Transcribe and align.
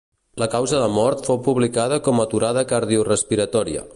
La 0.43 0.45
causa 0.53 0.79
de 0.83 0.87
mort 0.93 1.21
fou 1.27 1.39
publicada 1.49 2.01
com 2.09 2.23
aturada 2.25 2.67
cardiorespiratòria. 2.75 3.89